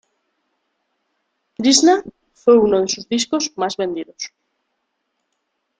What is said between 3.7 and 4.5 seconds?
vendidos.